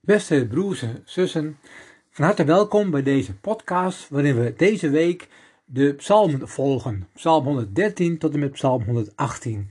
[0.00, 1.58] Beste broers en zussen,
[2.10, 5.28] van harte welkom bij deze podcast waarin we deze week
[5.64, 7.08] de psalmen volgen.
[7.14, 9.70] Psalm 113 tot en met psalm 118.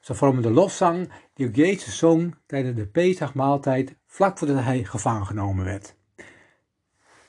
[0.00, 5.26] Ze vormen de loszang die ook Jezus zong tijdens de Pesachmaaltijd vlak voordat hij gevangen
[5.26, 5.94] genomen werd.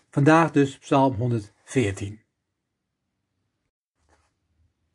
[0.10, 2.22] Vandaag dus psalm 114.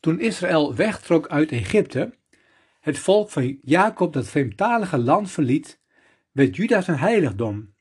[0.01, 2.15] Toen Israël wegtrok uit Egypte,
[2.81, 5.81] het volk van Jacob dat vreemdtalige land verliet,
[6.33, 7.75] werd Juda zijn heiligdom,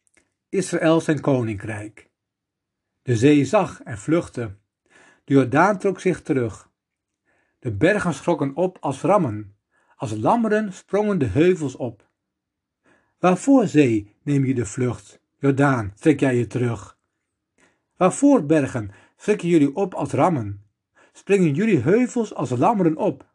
[0.50, 2.10] Israël zijn koninkrijk.
[3.02, 4.58] De zee zag en vluchtte,
[5.24, 6.70] de Jordaan trok zich terug.
[7.60, 9.56] De bergen schrokken op als rammen,
[9.96, 12.10] als lammeren sprongen de heuvels op.
[13.20, 17.00] Waarvoor, zee, neem je de vlucht, Jordaan, trek jij je terug?
[17.98, 20.66] Waarvoor, bergen, schrikken jullie op als rammen?
[21.12, 23.30] Springen jullie heuvels als lammeren op?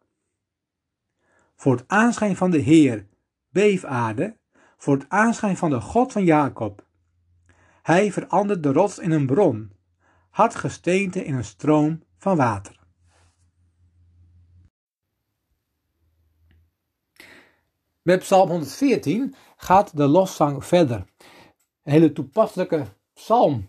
[1.54, 3.06] Voor het aanschijn van de Heer,
[3.48, 4.36] beef aarde,
[4.86, 6.84] voor het aanschijn van de God van Jacob.
[7.82, 9.72] Hij verandert de rots in een bron,
[10.30, 12.78] hard gesteente in een stroom van water.
[18.02, 21.04] Met Psalm 114 gaat de loszang verder.
[21.82, 23.68] Een hele toepasselijke psalm.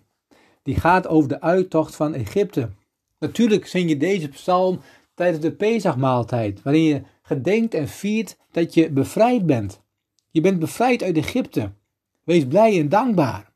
[0.64, 2.70] Die gaat over de uittocht van Egypte.
[3.20, 4.80] Natuurlijk zing je deze psalm
[5.14, 9.86] tijdens de Pesachmaaltijd, waarin je gedenkt en viert dat je bevrijd bent.
[10.38, 11.72] Je bent bevrijd uit Egypte.
[12.24, 13.52] Wees blij en dankbaar.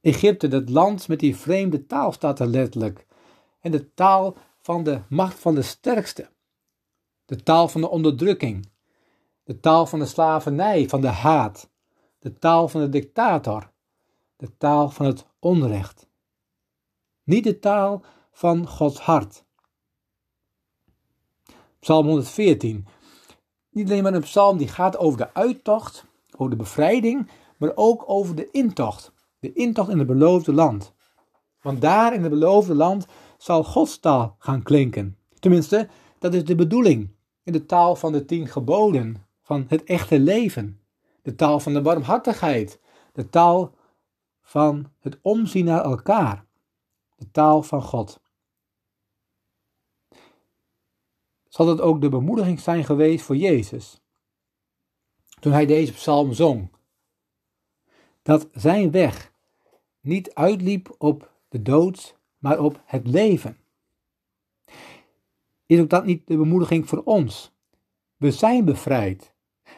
[0.00, 3.06] Egypte, dat land met die vreemde taal, staat er letterlijk.
[3.60, 6.30] En de taal van de macht van de sterkste.
[7.24, 8.68] De taal van de onderdrukking.
[9.44, 11.70] De taal van de slavernij, van de haat.
[12.18, 13.70] De taal van de dictator.
[14.36, 16.08] De taal van het onrecht.
[17.22, 19.44] Niet de taal van Gods hart.
[21.78, 22.86] Psalm 114
[23.76, 26.04] niet alleen maar een psalm die gaat over de uittocht,
[26.36, 29.12] over de bevrijding, maar ook over de intocht.
[29.38, 30.94] De intocht in het beloofde land.
[31.60, 33.06] Want daar in het beloofde land
[33.38, 35.16] zal Gods taal gaan klinken.
[35.38, 35.88] Tenminste,
[36.18, 37.10] dat is de bedoeling.
[37.42, 40.80] In de taal van de tien geboden, van het echte leven.
[41.22, 42.80] De taal van de barmhartigheid.
[43.12, 43.74] De taal
[44.42, 46.44] van het omzien naar elkaar.
[47.16, 48.20] De taal van God.
[51.56, 54.00] Zal het ook de bemoediging zijn geweest voor Jezus.
[55.40, 56.68] Toen hij deze psalm zong.
[58.22, 59.32] Dat zijn weg
[60.00, 63.56] niet uitliep op de dood, maar op het leven.
[65.66, 67.52] Is ook dat niet de bemoediging voor ons?
[68.16, 69.32] We zijn bevrijd,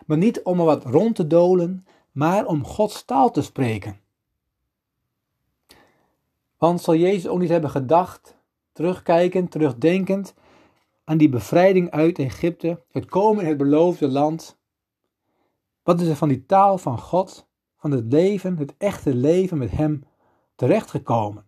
[0.07, 4.01] maar niet om er wat rond te dolen, maar om Gods taal te spreken.
[6.57, 8.37] Want zal Jezus ook niet hebben gedacht,
[8.73, 10.35] terugkijkend, terugdenkend,
[11.09, 14.59] aan die bevrijding uit Egypte, het komen in het beloofde land.
[15.83, 19.71] Wat is er van die taal van God, van het leven, het echte leven met
[19.71, 20.05] Hem
[20.55, 21.47] terechtgekomen?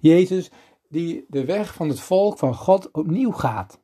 [0.00, 0.50] Jezus
[0.88, 3.80] die de weg van het volk van God opnieuw gaat.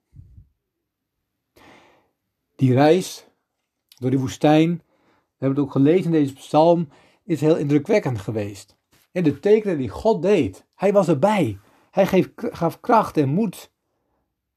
[2.55, 3.29] Die reis
[3.99, 6.89] door de woestijn, we hebben het ook gelezen in deze psalm,
[7.25, 8.77] is heel indrukwekkend geweest.
[9.13, 11.59] En de tekenen die God deed, hij was erbij.
[11.91, 13.75] Hij gaf kracht en moed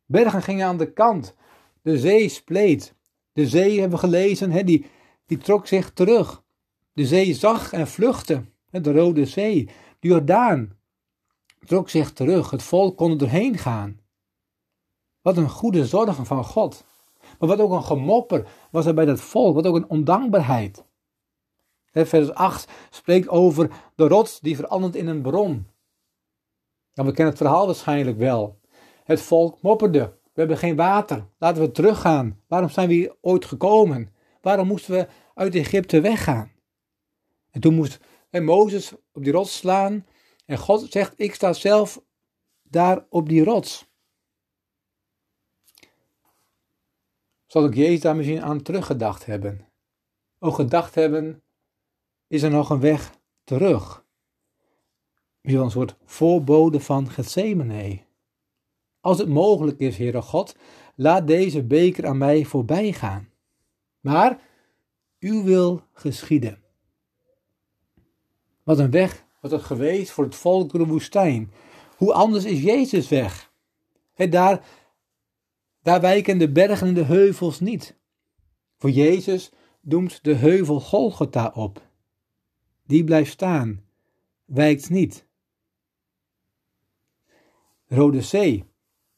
[0.10, 1.36] Bergen gingen aan de kant.
[1.82, 2.96] De zee spleet.
[3.34, 4.86] De zee, hebben we gelezen, hè, die,
[5.26, 6.44] die trok zich terug.
[6.94, 8.44] De zee zag en vluchtte.
[8.70, 9.70] De Rode Zee.
[10.00, 10.78] De Jordaan
[11.66, 12.50] trok zich terug.
[12.50, 14.00] Het volk kon er doorheen gaan.
[15.22, 16.86] Wat een goede zorgen van God.
[17.40, 19.56] Maar wat ook een gemopper was er bij dat volk.
[19.56, 20.84] Wat ook een ondankbaarheid.
[21.92, 25.68] Vers 8 spreekt over de rots die verandert in een bron.
[26.94, 28.59] Nou, we kennen het verhaal waarschijnlijk wel.
[29.10, 30.18] Het volk mopperde.
[30.24, 31.28] We hebben geen water.
[31.38, 32.42] Laten we teruggaan.
[32.48, 34.14] Waarom zijn we hier ooit gekomen?
[34.42, 36.52] Waarom moesten we uit Egypte weggaan?
[37.52, 38.00] En toen moest
[38.32, 40.06] Mozes op die rots slaan.
[40.46, 42.02] En God zegt: Ik sta zelf
[42.64, 43.88] daar op die rots.
[47.46, 49.68] Zal ik Jezus daar misschien aan teruggedacht hebben?
[50.40, 51.44] Ook gedacht hebben:
[52.28, 53.14] is er nog een weg
[53.44, 54.06] terug?
[55.42, 58.08] Misschien een soort voorbode van Gethsemane.
[59.02, 60.56] Als het mogelijk is, Heere God,
[60.96, 63.30] laat deze beker aan mij voorbij gaan.
[64.00, 64.40] Maar
[65.20, 66.64] uw wil geschieden.
[68.64, 71.52] Wat een weg was het geweest voor het volk door de woestijn.
[71.98, 73.52] Hoe anders is Jezus weg?
[74.16, 74.66] En daar,
[75.82, 77.98] daar wijken de bergen en de heuvels niet.
[78.78, 79.52] Voor Jezus
[79.82, 81.88] doemt de heuvel Golgotha op.
[82.86, 83.84] Die blijft staan,
[84.46, 85.26] wijkt niet.
[87.88, 88.69] Rode Zee,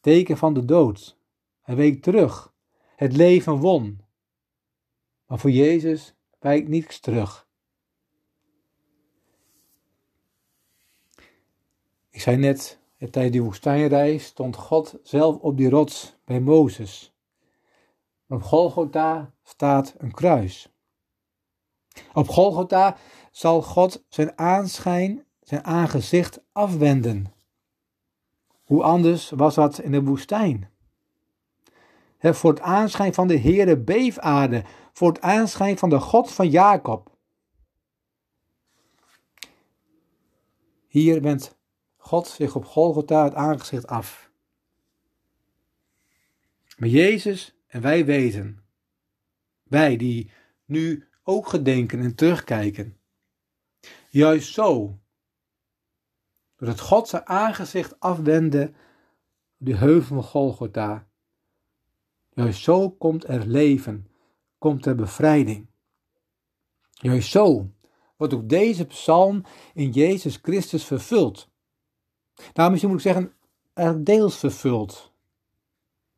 [0.01, 1.18] teken van de dood.
[1.62, 2.53] Hij week terug.
[2.95, 4.01] Het leven won.
[5.25, 7.48] Maar voor Jezus wijkt niets terug.
[12.09, 17.13] Ik zei net, tijdens die woestijnreis stond God zelf op die rots bij Mozes.
[18.27, 20.69] Op Golgotha staat een kruis.
[22.13, 22.97] Op Golgotha
[23.31, 27.33] zal God zijn aanschijn, zijn aangezicht afwenden.
[28.71, 30.69] Hoe anders was dat in de woestijn?
[32.19, 34.63] voor het aanschijn van de Heere beefaarde,
[34.94, 37.18] voor het aanschijn van de God van Jacob.
[40.88, 41.57] Hier wendt
[41.97, 44.31] God zich op Golgotha het aangezicht af.
[46.77, 48.63] Maar Jezus en wij weten,
[49.63, 50.31] wij die
[50.65, 52.97] nu ook gedenken en terugkijken,
[54.09, 55.00] juist zo,
[56.61, 58.67] doordat God zijn aangezicht afwendde
[59.59, 61.07] op de heuvel van Golgotha,
[62.33, 64.07] juist zo komt er leven,
[64.57, 65.67] komt er bevrijding.
[66.91, 67.69] Juist zo
[68.17, 69.43] wordt ook deze psalm
[69.73, 71.49] in Jezus Christus vervuld.
[72.53, 73.33] Nou, misschien moet ik zeggen,
[73.73, 75.11] er deels vervuld.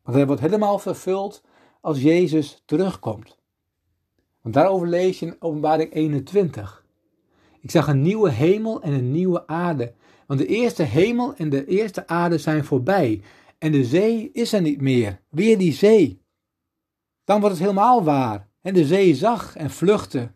[0.01, 1.43] Want hij wordt helemaal vervuld
[1.81, 3.37] als Jezus terugkomt.
[4.41, 6.85] Want daarover lees je in Openbaring 21.
[7.59, 9.93] Ik zag een nieuwe hemel en een nieuwe aarde.
[10.27, 13.21] Want de eerste hemel en de eerste aarde zijn voorbij.
[13.57, 15.21] En de zee is er niet meer.
[15.29, 16.21] Weer die zee.
[17.23, 18.47] Dan wordt het helemaal waar.
[18.61, 20.31] En de zee zag en vluchtte.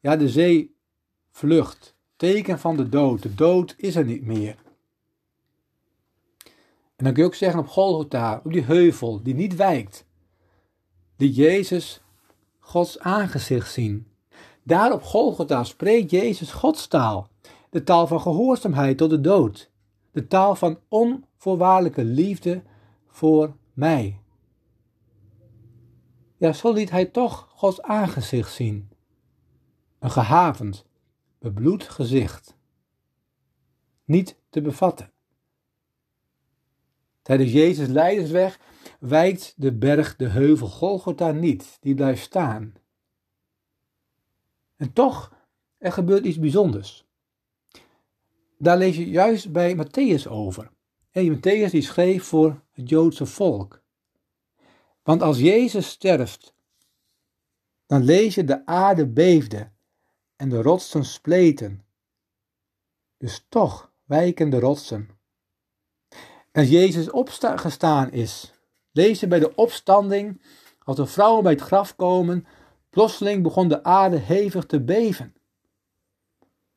[0.00, 0.76] Ja, de zee
[1.30, 1.94] vlucht.
[2.16, 3.22] Teken van de dood.
[3.22, 4.56] De dood is er niet meer.
[7.00, 10.04] En dan kun je ook zeggen op Golgotha, op die heuvel die niet wijkt,
[11.16, 12.00] die Jezus
[12.58, 14.06] Gods aangezicht zien.
[14.62, 17.28] Daar op Golgotha spreekt Jezus Gods taal,
[17.70, 19.70] de taal van gehoorzaamheid tot de dood,
[20.10, 22.62] de taal van onvoorwaardelijke liefde
[23.08, 24.20] voor mij.
[26.36, 28.90] Ja, zo liet hij toch Gods aangezicht zien.
[29.98, 30.86] Een gehavend,
[31.38, 32.56] bebloed gezicht.
[34.04, 35.12] Niet te bevatten.
[37.22, 38.60] Tijdens Jezus' lijdensweg
[39.00, 42.74] wijkt de berg de heuvel Golgotha niet, die blijft staan.
[44.76, 45.34] En toch,
[45.78, 47.09] er gebeurt iets bijzonders.
[48.62, 50.70] Daar lees je juist bij Matthäus over.
[51.10, 53.82] En Matthäus die schreef voor het Joodse volk.
[55.02, 56.54] Want als Jezus sterft,
[57.86, 59.70] dan lees je de aarde beefde
[60.36, 61.84] en de rotsen spleten.
[63.16, 65.08] Dus toch wijken de rotsen.
[66.52, 68.52] Als Jezus opgestaan is,
[68.92, 70.42] lees je bij de opstanding,
[70.78, 72.46] als de vrouwen bij het graf komen,
[72.90, 75.34] plotseling begon de aarde hevig te beven.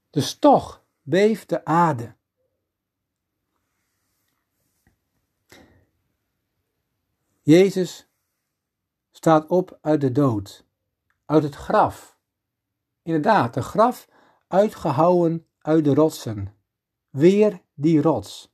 [0.10, 2.16] Dus toch beeft de aarde.
[7.42, 8.08] Jezus
[9.12, 10.66] staat op uit de dood,
[11.26, 12.18] uit het graf.
[13.02, 14.08] Inderdaad, de graf
[14.48, 16.56] uitgehouwen uit de rotsen.
[17.10, 18.52] Weer die rots.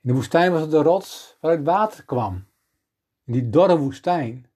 [0.00, 2.46] In de woestijn was het de rots waaruit water kwam.
[3.24, 4.50] In die dorre woestijn.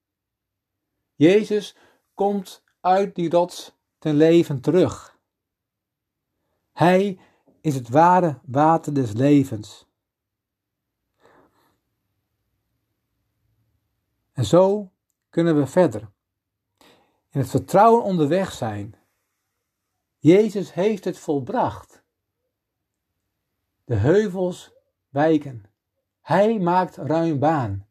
[1.14, 1.76] Jezus
[2.14, 5.17] komt uit die rots ten leven terug.
[6.78, 7.18] Hij
[7.60, 9.86] is het ware water des levens.
[14.32, 14.92] En zo
[15.28, 16.10] kunnen we verder.
[17.30, 18.94] In het vertrouwen onderweg zijn.
[20.18, 22.02] Jezus heeft het volbracht.
[23.84, 24.72] De heuvels
[25.08, 25.64] wijken.
[26.20, 27.86] Hij maakt ruim baan.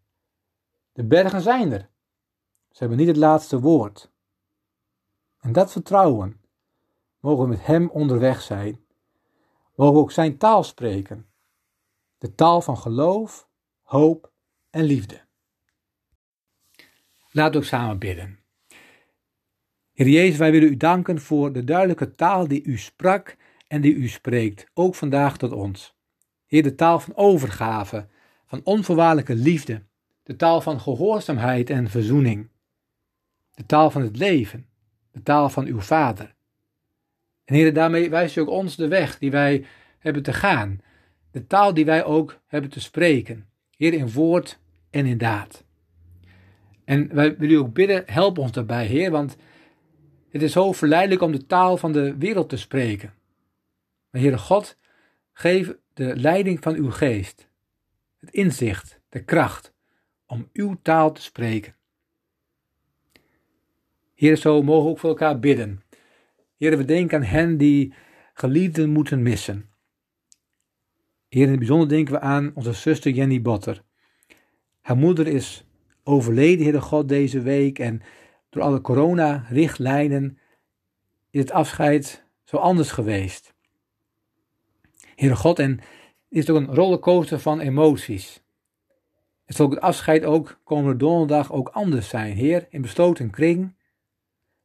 [0.91, 1.89] De bergen zijn er.
[2.69, 4.11] Ze hebben niet het laatste woord.
[5.37, 6.41] En dat vertrouwen
[7.19, 8.79] mogen we met Hem onderweg zijn.
[9.75, 11.25] Mogen we ook Zijn taal spreken.
[12.17, 13.49] De taal van geloof,
[13.81, 14.31] hoop
[14.69, 15.25] en liefde.
[17.31, 18.39] Laten we ook samen bidden.
[19.93, 23.93] Heer Jezus, wij willen u danken voor de duidelijke taal die u sprak en die
[23.93, 25.95] u spreekt, ook vandaag tot ons.
[26.45, 28.07] Heer, de taal van overgave,
[28.45, 29.83] van onvoorwaardelijke liefde,
[30.23, 32.49] de taal van gehoorzaamheid en verzoening,
[33.51, 34.67] de taal van het leven,
[35.11, 36.35] de taal van uw Vader.
[37.47, 39.65] En Heer, daarmee wijst u ook ons de weg die wij
[39.99, 40.81] hebben te gaan,
[41.31, 45.63] de taal die wij ook hebben te spreken, Heer, in woord en in daad.
[46.85, 49.37] En wij willen u ook bidden, help ons daarbij, Heer, want
[50.29, 53.13] het is zo verleidelijk om de taal van de wereld te spreken.
[54.09, 54.77] Maar Heere God,
[55.33, 57.49] geef de leiding van uw geest,
[58.17, 59.73] het inzicht, de kracht
[60.25, 61.75] om uw taal te spreken.
[64.13, 65.81] Heer, zo mogen we ook voor elkaar bidden.
[66.57, 67.93] Heer, we denken aan hen die
[68.33, 69.69] geliefden moeten missen.
[71.27, 73.83] Heer, in het bijzonder denken we aan onze zuster Jenny Botter.
[74.81, 75.65] Haar moeder is
[76.03, 78.01] overleden, Heere God, deze week en
[78.49, 80.39] door alle corona-richtlijnen
[81.29, 83.53] is het afscheid zo anders geweest.
[85.15, 85.79] Heere God, en
[86.29, 88.43] is het ook een rollercoaster van emoties.
[89.45, 92.35] Het zal het afscheid ook komende donderdag ook anders zijn.
[92.35, 93.75] Heer, in besloten kring.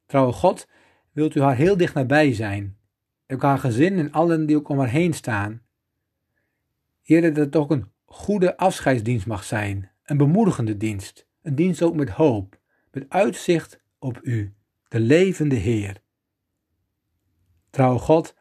[0.06, 0.68] Trouwe God,
[1.12, 2.76] wilt u haar heel dicht nabij zijn.
[3.26, 5.62] Ook haar gezin en allen die ook om haar heen staan.
[7.02, 9.90] Heer, dat het ook een goede afscheidsdienst mag zijn.
[10.02, 11.26] Een bemoedigende dienst.
[11.42, 12.61] Een dienst ook met hoop.
[12.90, 14.54] Met uitzicht op u,
[14.88, 16.02] de levende Heer.
[17.71, 18.35] Trouwe God,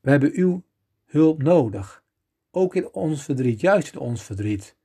[0.00, 0.62] we hebben uw
[1.04, 2.04] hulp nodig.
[2.50, 4.76] Ook in ons verdriet, juist in ons verdriet.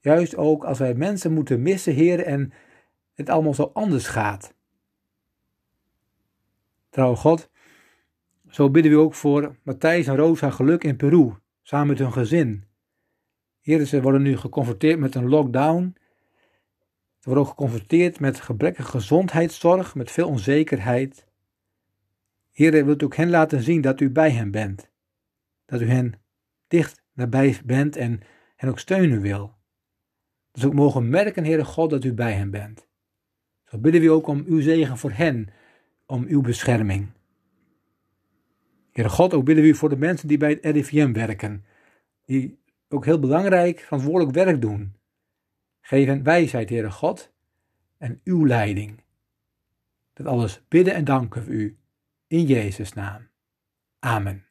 [0.00, 2.52] Juist ook als wij mensen moeten missen, Heer, en
[3.14, 4.54] het allemaal zo anders gaat.
[6.90, 7.50] Trouw God,
[8.48, 11.32] zo bidden we ook voor Matthijs en Rosa geluk in Peru,
[11.62, 12.64] samen met hun gezin.
[13.60, 15.94] Heer, ze worden nu geconfronteerd met een lockdown.
[17.18, 21.26] Ze worden ook geconfronteerd met gebrekkige gezondheidszorg, met veel onzekerheid.
[22.50, 24.90] Heer, wilt ook hen laten zien dat u bij hen bent.
[25.66, 26.14] Dat u hen
[26.68, 28.20] dicht nabij bent en
[28.56, 29.54] hen ook steunen wil.
[30.50, 32.88] Dat ze ook mogen merken, Heere God, dat u bij hen bent.
[33.64, 35.48] Zo bidden we ook om uw zegen voor hen,
[36.10, 37.08] om uw bescherming.
[38.92, 41.64] Heere God, ook bidden we voor de mensen die bij het RIVM werken,
[42.24, 44.94] die ook heel belangrijk verantwoordelijk werk doen.
[45.80, 47.32] Geef hen wijsheid, Heere God,
[47.98, 49.02] en uw leiding.
[50.12, 51.78] Dat alles bidden en danken we u
[52.26, 53.28] in Jezus' naam.
[53.98, 54.49] Amen.